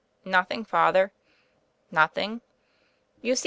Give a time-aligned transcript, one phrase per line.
[0.25, 1.11] "Nothing, Father."
[1.91, 2.41] "Nothing?"
[3.21, 3.39] "You see.